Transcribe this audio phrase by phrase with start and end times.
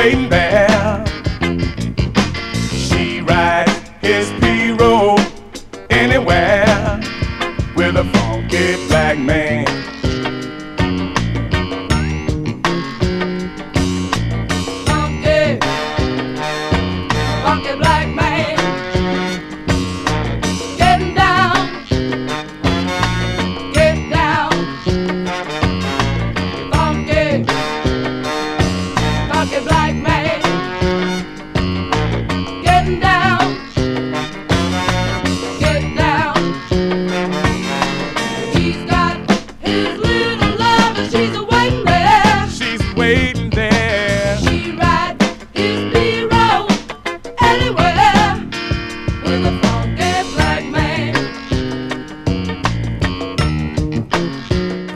[0.00, 0.39] Wayne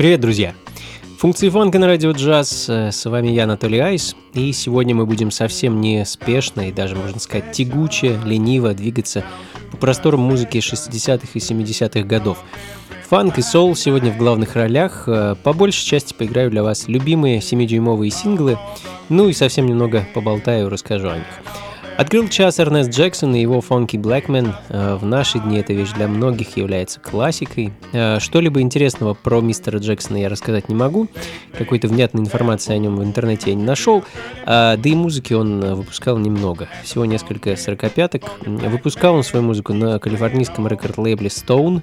[0.05, 0.55] Привет, друзья!
[1.17, 2.67] Функции фанка на радио джаз.
[2.69, 4.15] Э, с вами я, Анатолий Айс.
[4.35, 9.25] И сегодня мы будем совсем не спешно и даже, можно сказать, тягуче, лениво двигаться
[9.71, 12.45] по просторам музыки 60-х и 70-х годов.
[13.09, 15.05] Фанк и сол сегодня в главных ролях.
[15.07, 18.59] Э, по большей части поиграю для вас любимые 7-дюймовые синглы,
[19.09, 21.25] ну и совсем немного поболтаю, расскажу о них.
[21.97, 24.53] Открыл час Эрнест Джексон и его Funky Blackman.
[24.69, 27.73] Э, в наши дни эта вещь для многих является классикой.
[27.93, 31.07] Э, что-либо интересного про мистера Джексона я рассказать не могу.
[31.57, 34.03] Какой-то внятной информации о нем в интернете я не нашел.
[34.45, 36.69] Э, да и музыки он выпускал немного.
[36.83, 38.25] Всего несколько сорокопяток.
[38.45, 41.83] Выпускал он свою музыку на калифорнийском рекорд-лейбле Stone.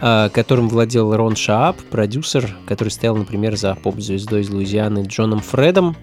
[0.00, 5.96] Которым владел Рон Шаап, продюсер, который стоял, например, за поп-звездой из Луизианы Джоном Фредом,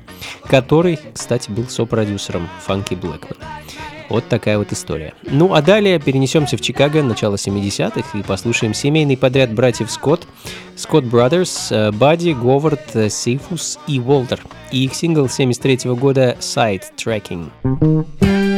[0.48, 2.96] который, кстати, был сопродюсером Фанки
[3.32, 3.48] Блэкман.
[4.10, 5.14] Вот такая вот история.
[5.24, 10.28] Ну а далее перенесемся в Чикаго, начало 70-х, и послушаем семейный подряд братьев Скотт,
[10.76, 14.42] Скотт Brothers, э, Бадди, Говард, э, Сейфус и Волтер,
[14.72, 18.51] и их сингл 73 -го года «Side Tracking».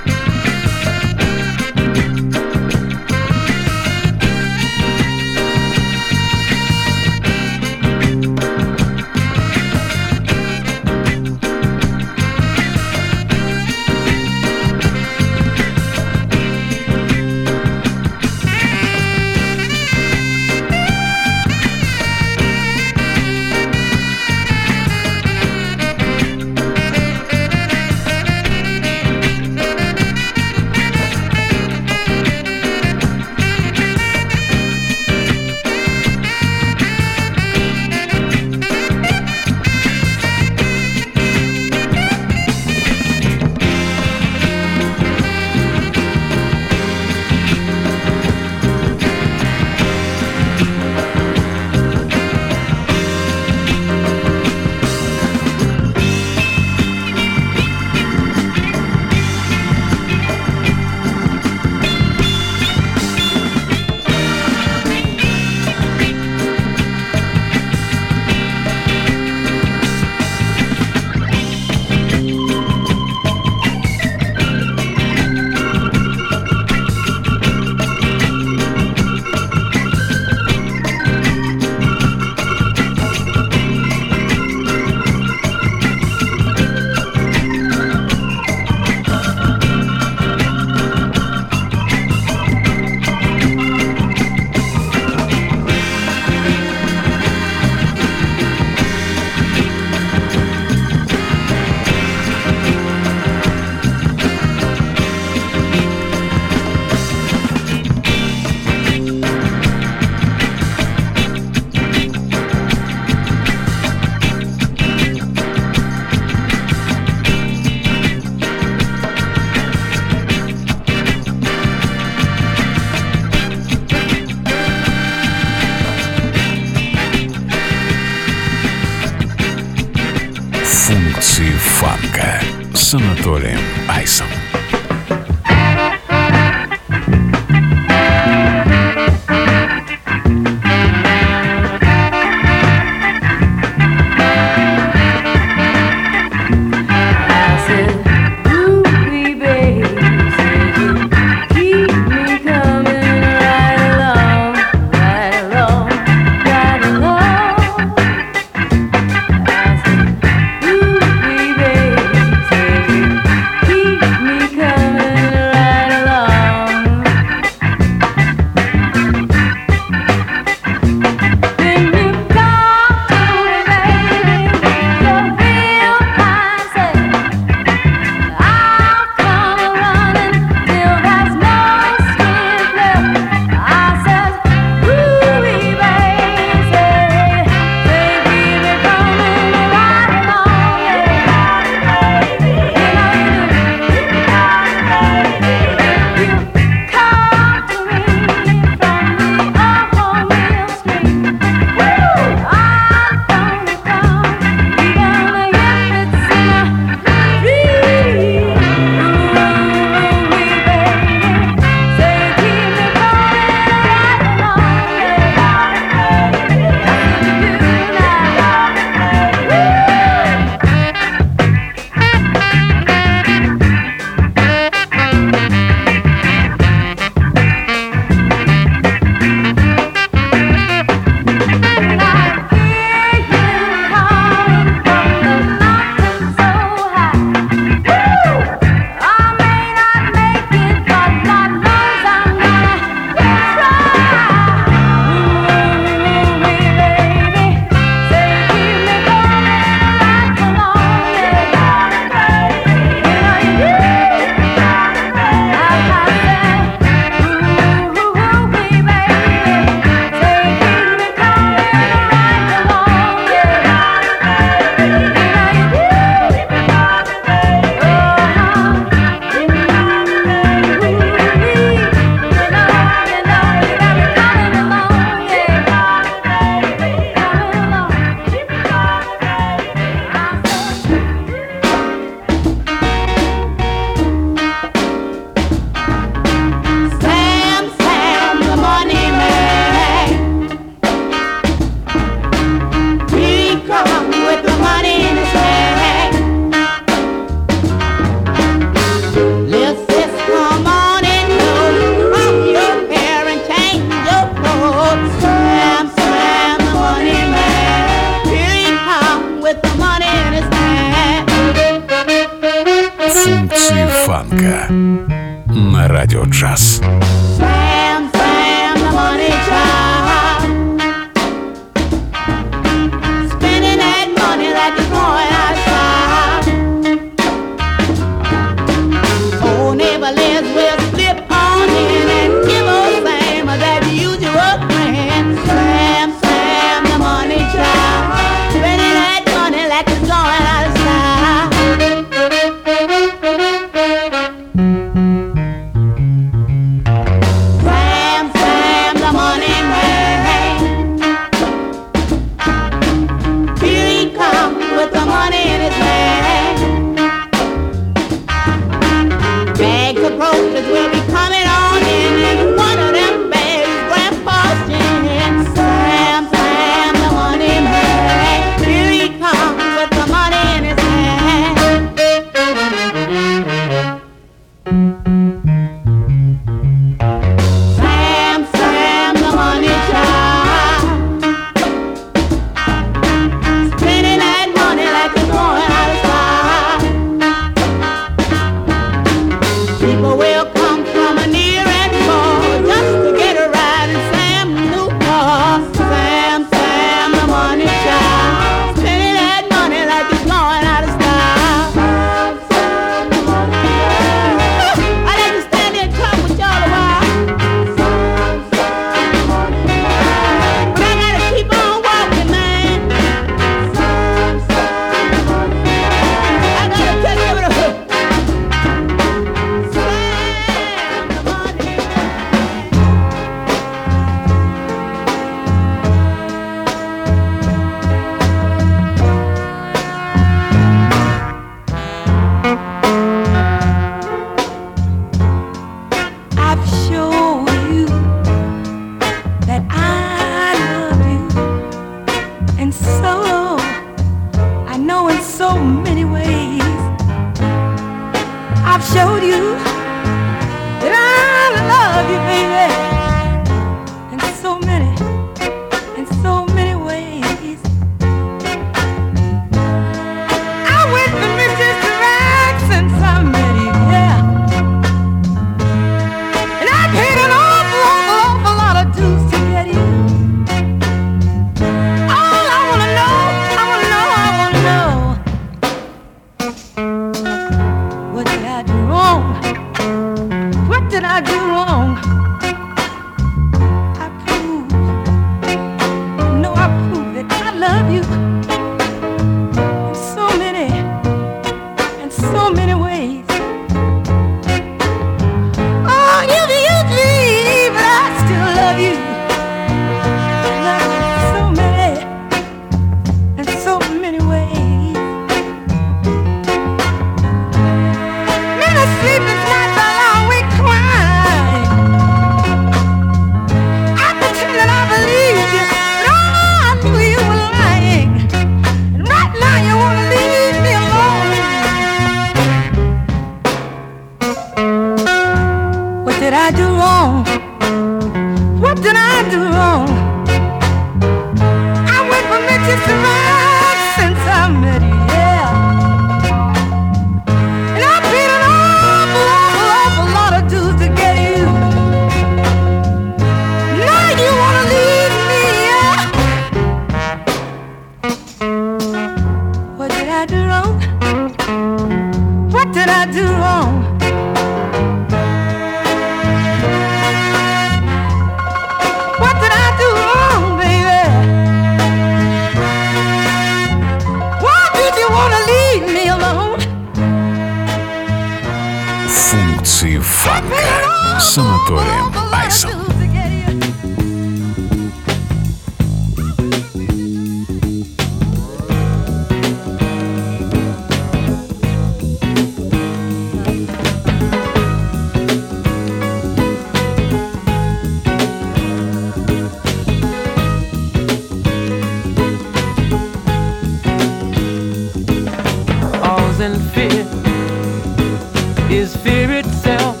[598.70, 600.00] is fear itself.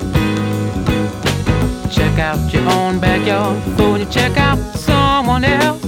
[1.90, 5.84] Check out your own backyard before you check out someone else.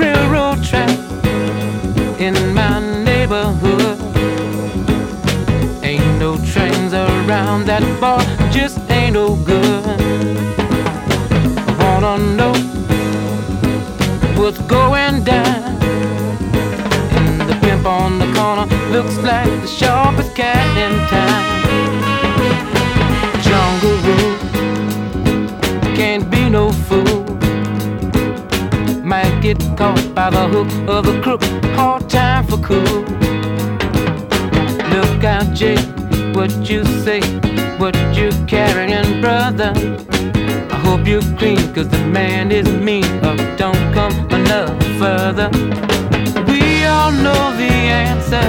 [0.00, 0.90] Railroad track
[2.18, 3.98] in my neighborhood.
[5.84, 8.20] Ain't no trains around that bar,
[8.50, 9.84] just ain't no good.
[11.68, 12.52] I wanna know
[14.36, 14.85] what's going
[18.96, 21.44] looks like the sharpest cat in town.
[23.42, 24.36] Jungle rule,
[25.94, 27.24] can't be no fool.
[29.04, 31.42] Might get caught by the hook of a crook.
[31.76, 33.02] Hard time for cool.
[34.94, 35.86] Look out, Jake,
[36.34, 37.20] what you say,
[37.76, 39.72] what you carrying, brother.
[40.70, 43.04] I hope you're clean, cause the man is mean.
[43.22, 45.50] Oh, don't come another further
[47.22, 47.72] know the
[48.04, 48.48] answer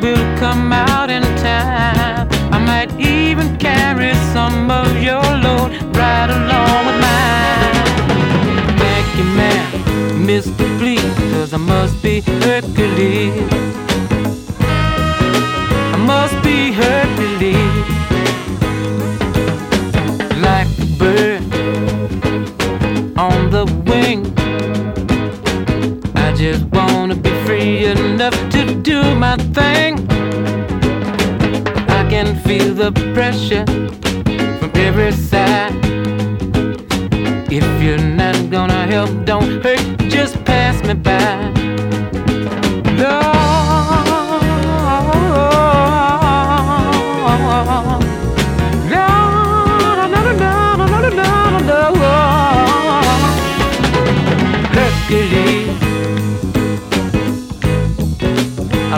[0.00, 2.28] will come out in time.
[2.52, 7.74] I might even carry some of your load right along with mine.
[8.78, 10.78] Thank you, man, Mr.
[10.78, 13.71] Please, cause I must be Hercules.
[29.22, 29.94] my thing.
[31.88, 33.64] I can feel the pressure
[34.58, 35.72] from every side.
[37.48, 41.71] If you're not gonna help, don't hurt, just pass me by.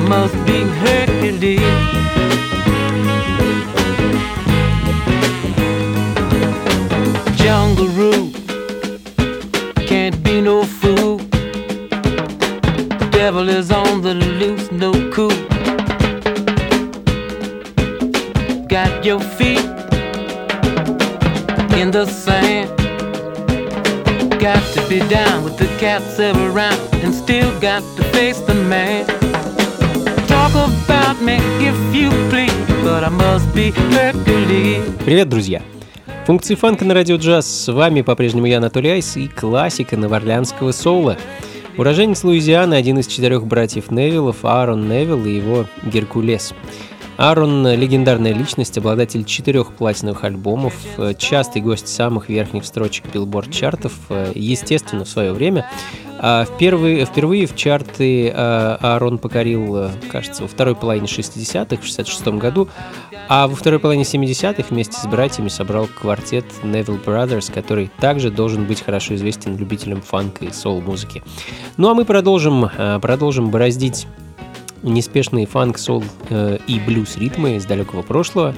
[0.08, 1.93] must be Hercules.
[35.04, 35.60] Привет, друзья!
[36.26, 37.46] Функции фанка на радио джаз.
[37.46, 41.18] С вами по-прежнему я, Анатолий Айс, и классика новоорлеанского соула.
[41.76, 46.54] Уроженец Луизианы, один из четырех братьев Невиллов, Аарон Невилл и его Геркулес.
[47.18, 54.32] Аарон– легендарная личность, обладатель четырех платиновых альбомов, э, частый гость самых верхних строчек билборд-чартов, э,
[54.34, 55.68] естественно, в свое время
[56.46, 62.68] впервые, впервые в чарты а, Аарон покорил, кажется, во второй половине 60-х, в 66 году,
[63.28, 68.64] а во второй половине 70-х вместе с братьями собрал квартет Neville Brothers, который также должен
[68.64, 71.22] быть хорошо известен любителям фанка и соул-музыки.
[71.76, 74.06] Ну а мы продолжим, продолжим бороздить
[74.84, 78.54] неспешные фанк, сол э, и блюз ритмы из далекого прошлого.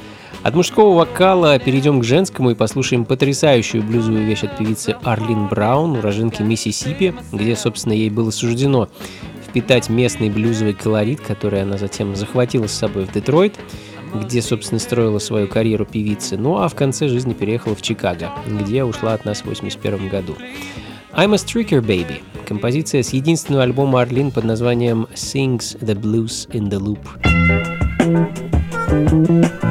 [0.47, 5.97] От мужского вокала перейдем к женскому и послушаем потрясающую блюзовую вещь от певицы Арлин Браун,
[5.97, 8.89] уроженки Миссисипи, где, собственно, ей было суждено
[9.45, 13.59] впитать местный блюзовый колорит, который она затем захватила с собой в Детройт,
[14.15, 18.85] где, собственно, строила свою карьеру певицы, ну а в конце жизни переехала в Чикаго, где
[18.85, 20.37] ушла от нас в 1981 году.
[21.13, 22.21] I'm a Streaker Baby.
[22.47, 27.01] Композиция с единственного альбома Арлин под названием Sings the Blues in the Loop.
[28.89, 29.66] change.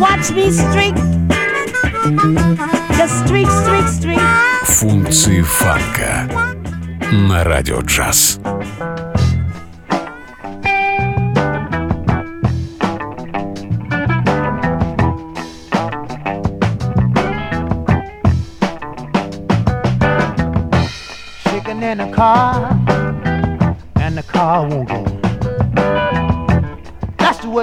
[0.00, 0.94] Watch me streak.
[2.96, 4.20] Just streak, streak, streak.
[4.64, 6.26] Функции фанка
[7.12, 8.40] на радио джаз.
[21.44, 22.65] Shaking in a car,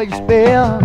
[0.04, 0.83] you spell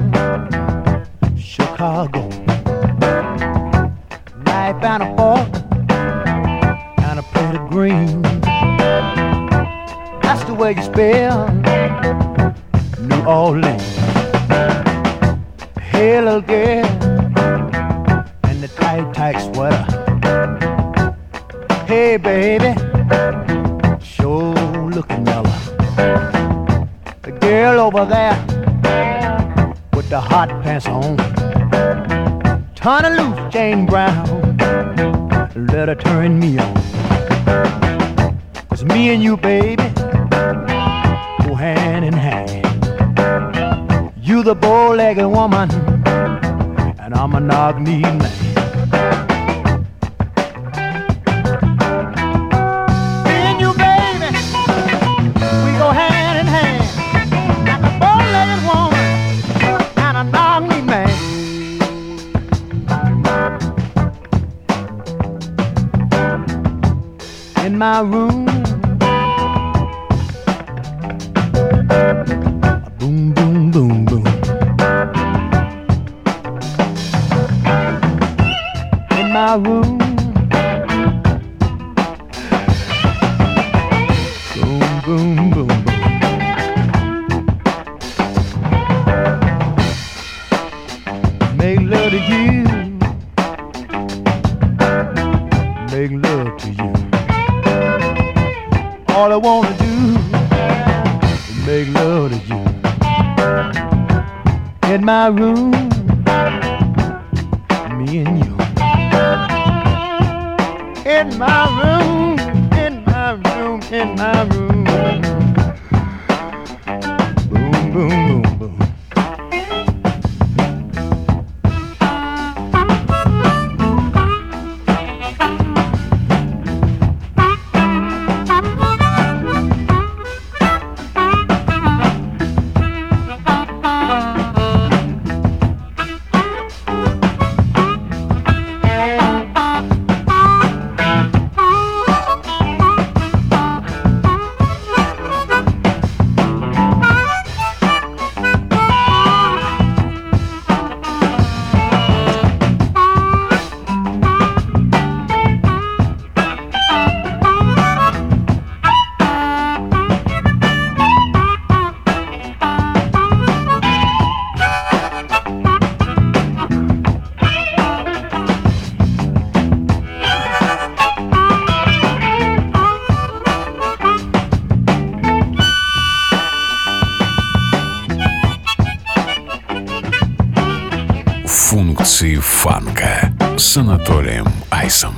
[181.58, 185.14] Функции фанка с Анатолием Айсом.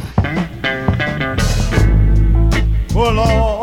[2.93, 3.60] Oh Lord,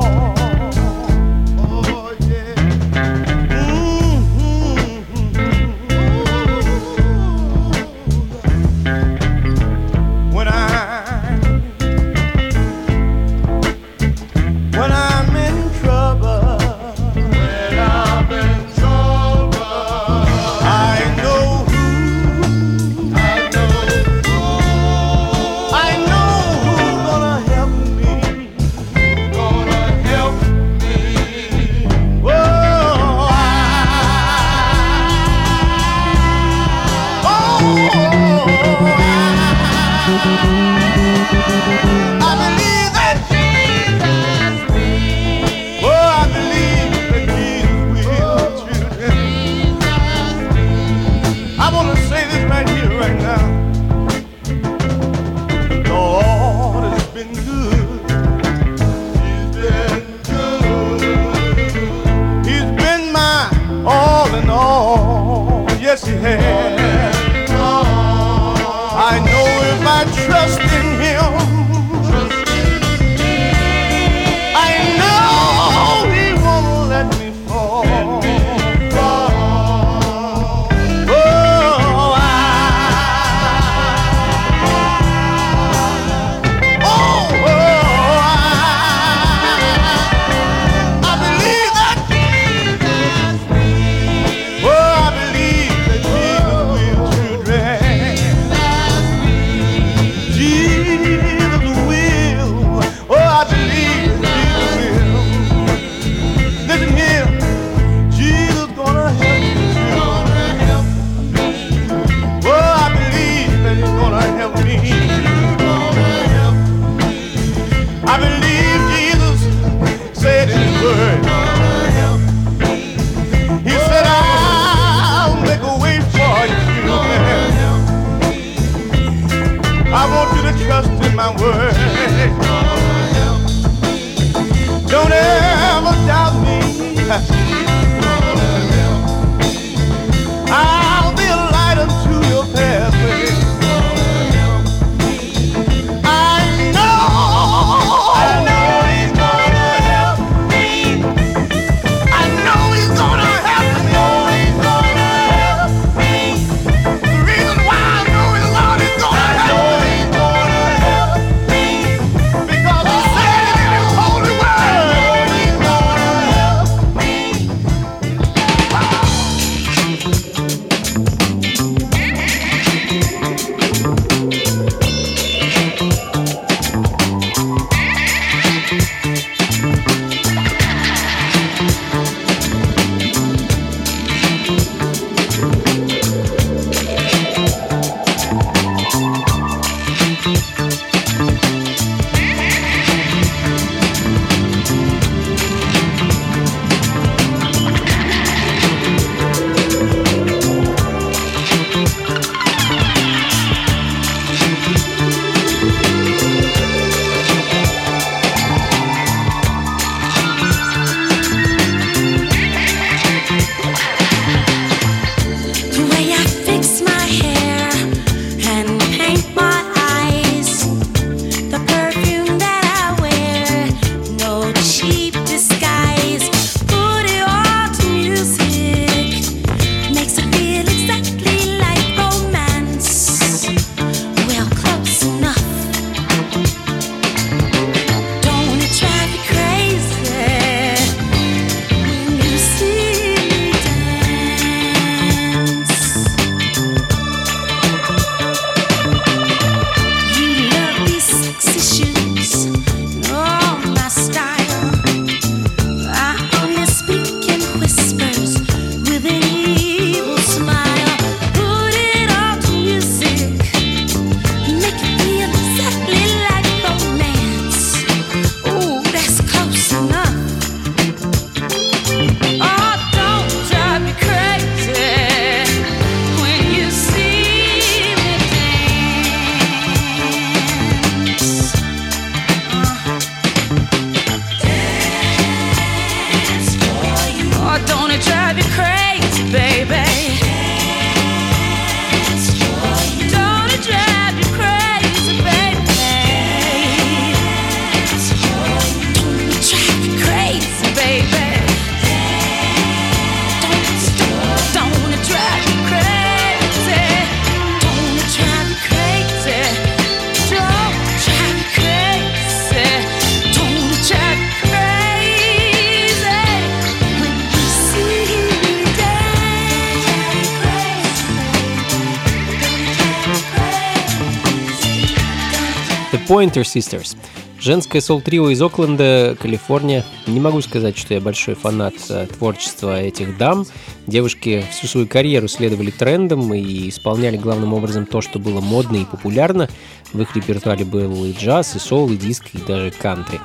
[326.07, 326.95] Pointer Sisters.
[327.39, 329.83] Женское сол-трио из Окленда, Калифорния.
[330.07, 333.45] Не могу сказать, что я большой фанат э, творчества этих дам.
[333.87, 338.85] Девушки всю свою карьеру следовали трендам и исполняли главным образом то, что было модно и
[338.85, 339.49] популярно.
[339.91, 343.19] В их репертуаре был и джаз, и сол, и диск, и даже кантри.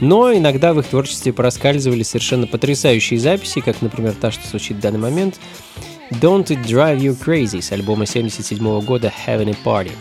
[0.00, 4.80] Но иногда в их творчестве проскальзывали совершенно потрясающие записи, как, например, та, что звучит в
[4.80, 5.38] данный момент.
[6.10, 9.92] Don't It Drive You Crazy с альбома 77 года Having a Party.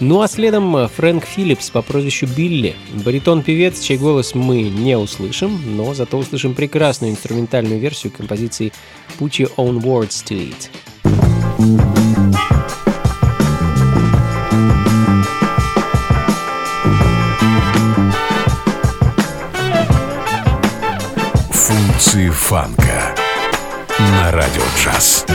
[0.00, 5.58] Ну а следом э, Фрэнк Филлипс по прозвищу Билли, баритон-певец, чей голос мы не услышим,
[5.76, 8.72] но зато услышим прекрасную инструментальную версию композиции
[9.18, 10.68] Put Your Own Words to It.
[21.50, 23.25] Функции фанка
[23.98, 25.26] на радио джаз.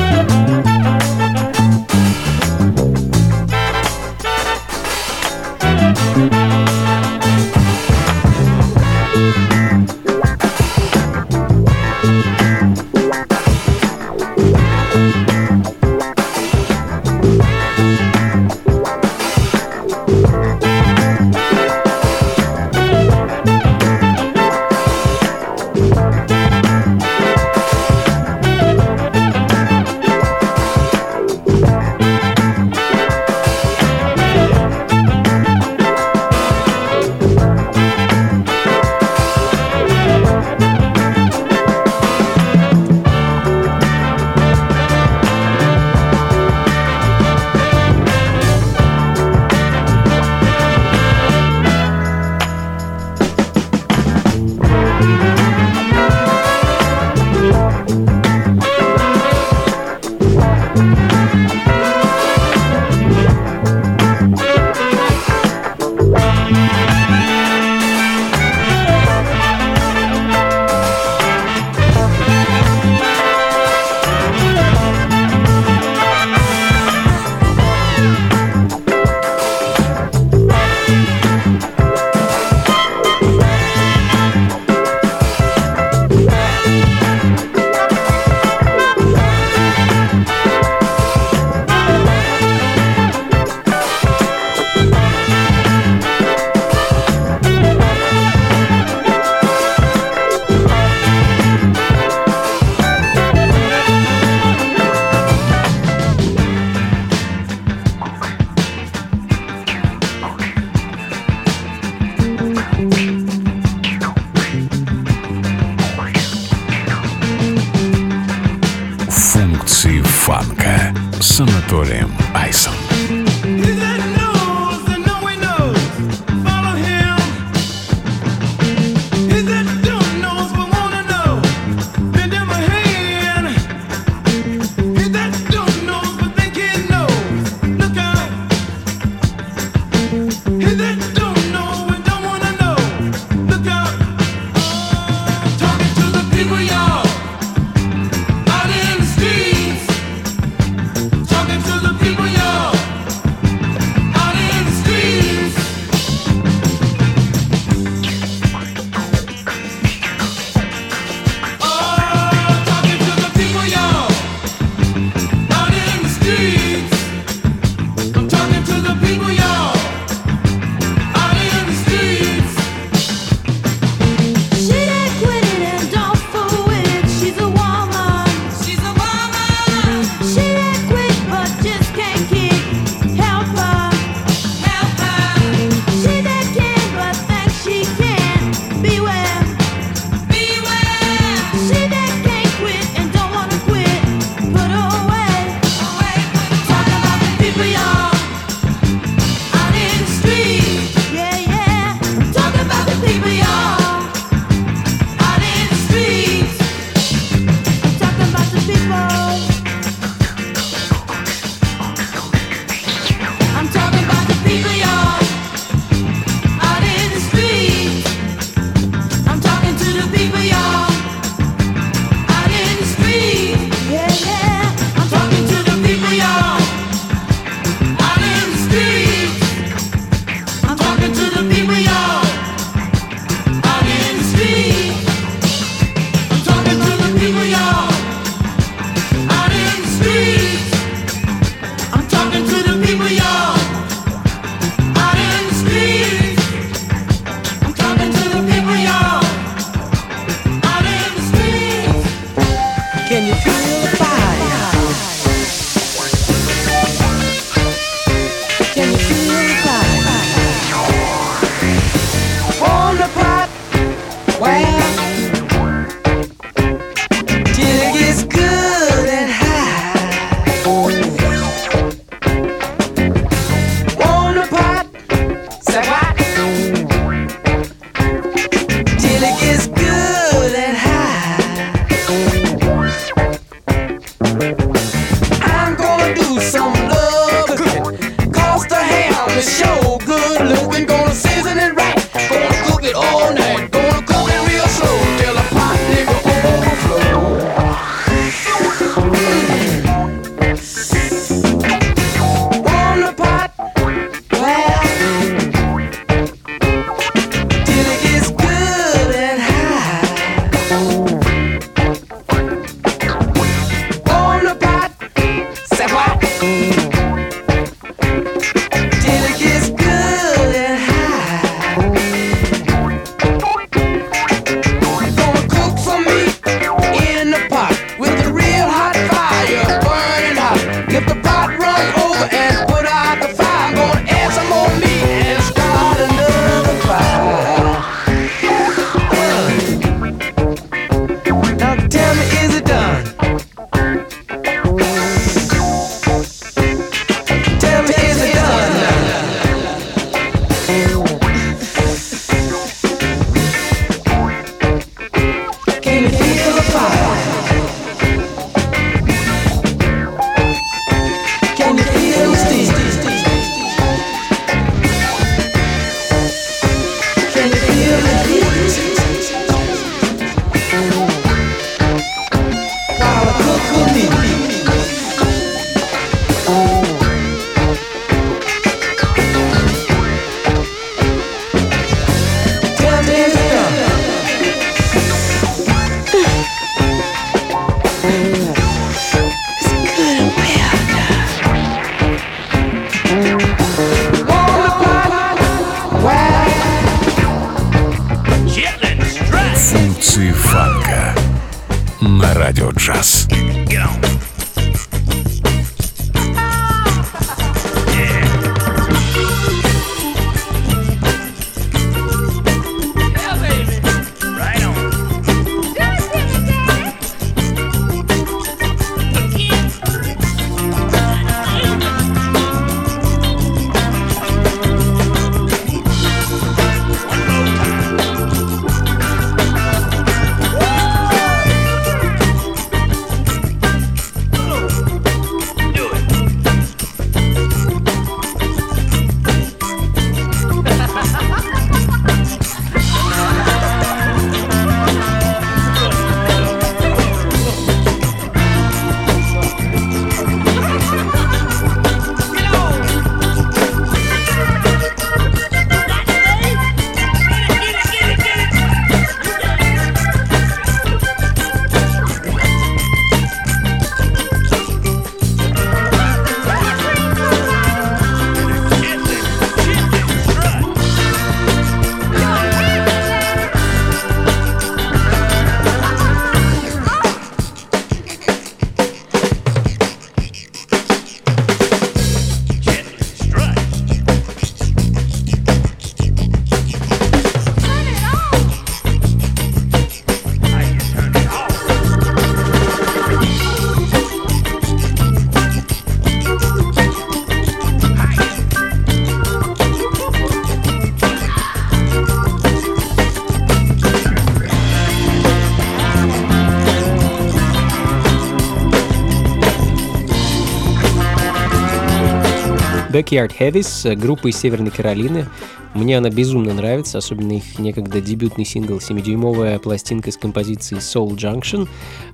[513.11, 515.27] Backyard Heavies, группа из Северной Каролины.
[515.73, 521.67] Мне она безумно нравится, особенно их некогда дебютный сингл 7-дюймовая пластинка с композицией Soul Junction.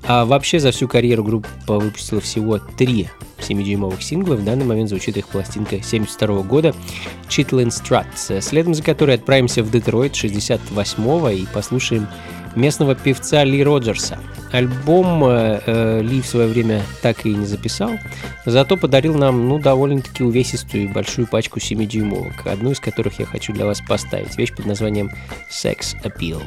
[0.04, 4.36] А вообще за всю карьеру группа выпустила всего три 7-дюймовых сингла.
[4.36, 6.74] В данный момент звучит их пластинка 72 года
[7.30, 12.08] Chitlin Strut, следом за которой отправимся в Детройт 68-го и послушаем
[12.58, 14.20] местного певца Ли Роджерса.
[14.52, 17.92] Альбом э, э, Ли в свое время так и не записал,
[18.46, 23.66] зато подарил нам, ну, довольно-таки увесистую большую пачку 7-дюймовок, одну из которых я хочу для
[23.66, 24.38] вас поставить.
[24.38, 25.12] Вещь под названием
[25.52, 26.42] Sex Appeal.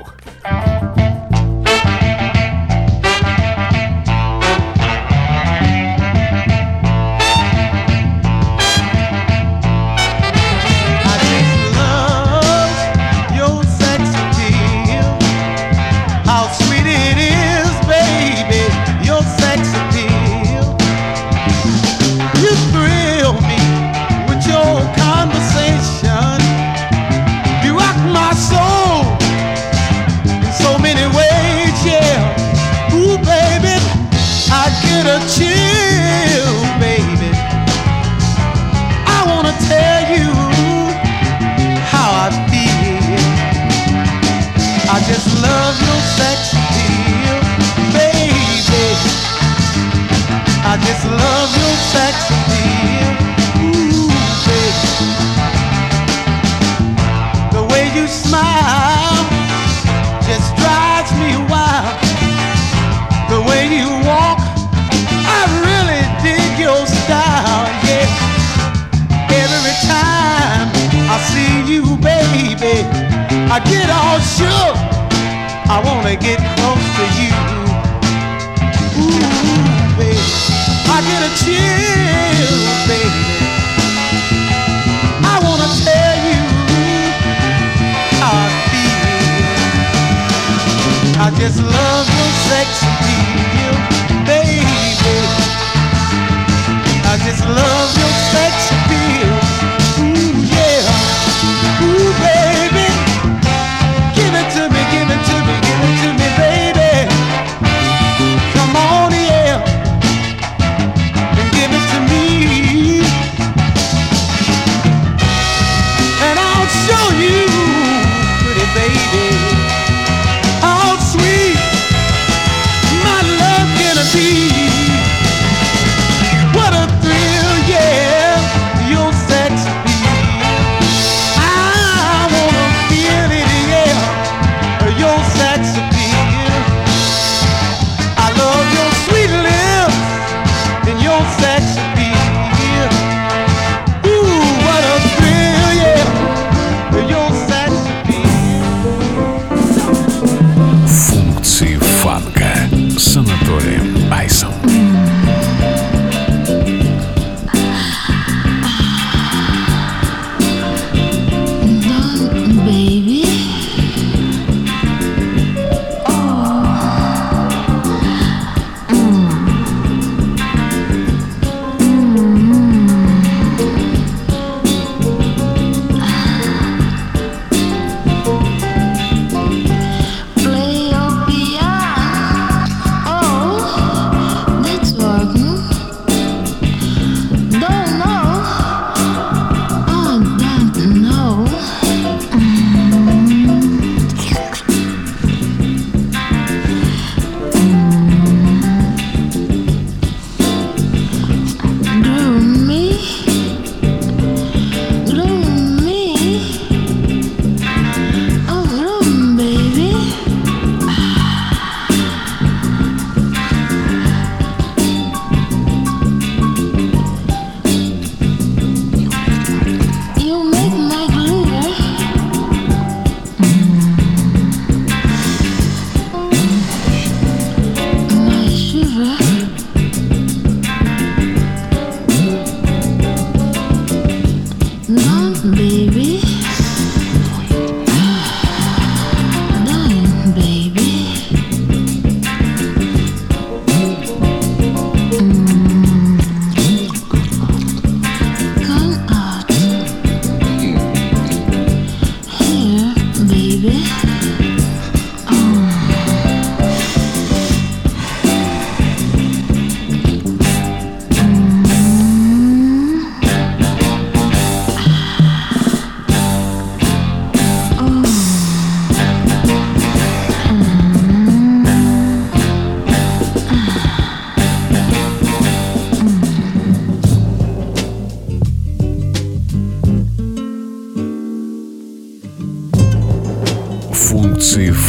[153.01, 153.80] с Анатолием.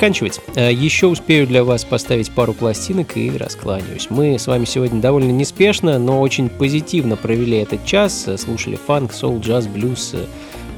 [0.00, 0.40] Заканчивать.
[0.54, 4.06] Э, еще успею для вас поставить пару пластинок и раскланяюсь.
[4.08, 8.26] Мы с вами сегодня довольно неспешно, но очень позитивно провели этот час.
[8.38, 10.14] Слушали фанк, соул, джаз, блюз,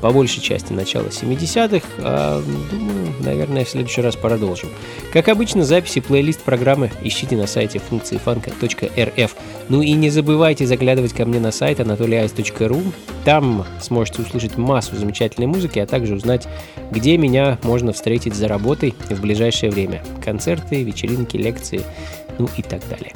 [0.03, 4.69] по большей части начала 70-х, а, думаю, наверное, в следующий раз продолжим.
[5.13, 9.37] Как обычно, записи плейлист программы ищите на сайте функции фанка.рф.
[9.69, 12.93] Ну и не забывайте заглядывать ко мне на сайт anatolyice.ru.
[13.25, 16.49] Там сможете услышать массу замечательной музыки, а также узнать,
[16.91, 20.03] где меня можно встретить за работой в ближайшее время.
[20.23, 21.83] Концерты, вечеринки, лекции,
[22.39, 23.13] ну и так далее.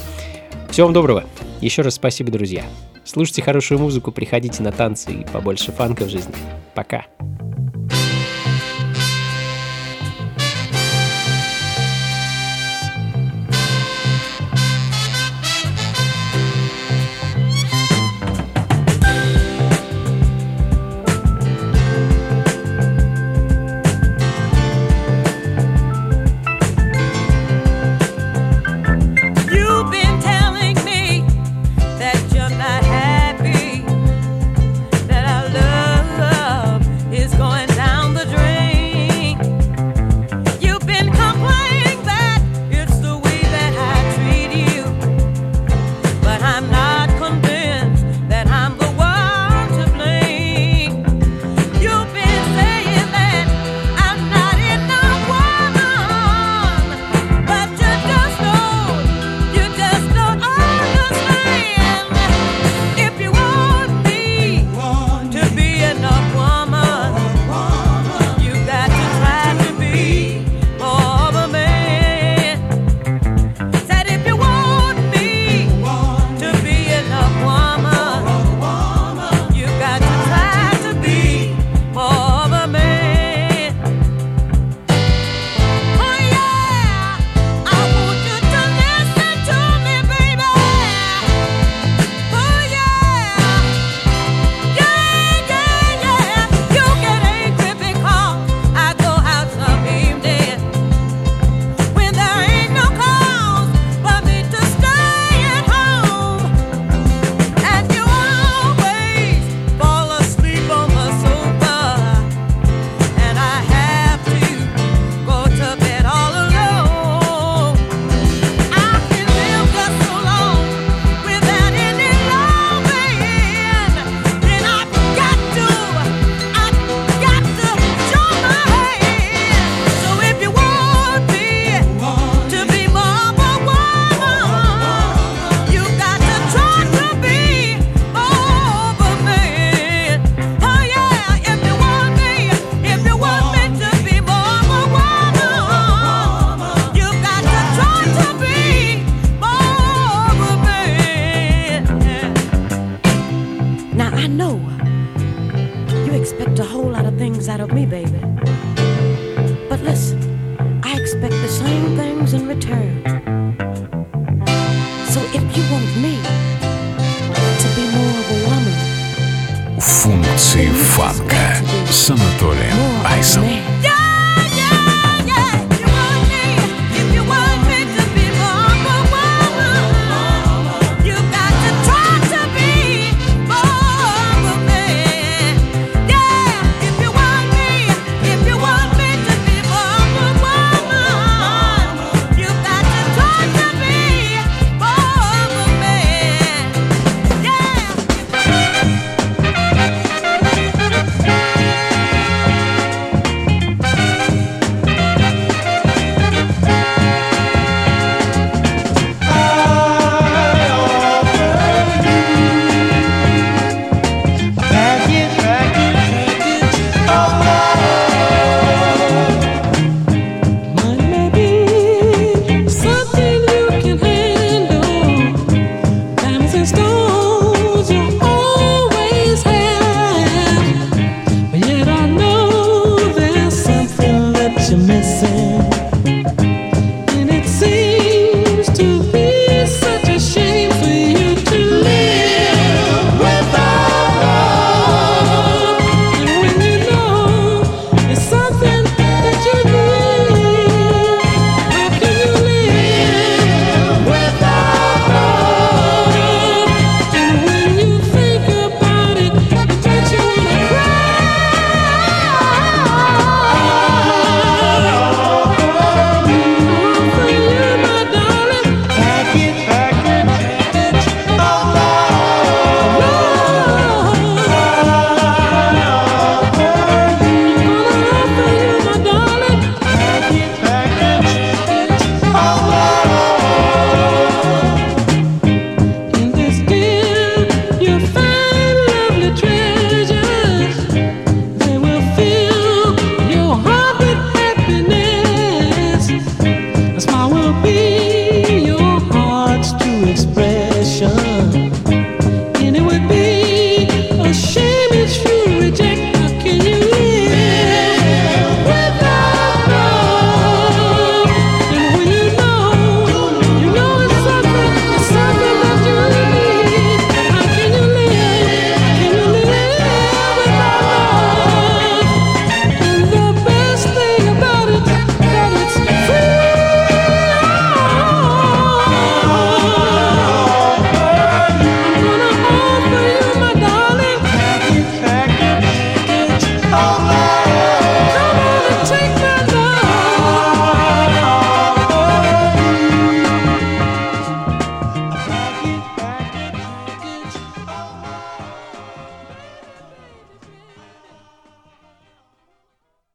[0.70, 1.24] Всего вам доброго.
[1.60, 2.64] Еще раз спасибо, друзья.
[3.06, 6.34] Слушайте хорошую музыку, приходите на танцы и побольше фанка в жизни.
[6.74, 7.06] Пока.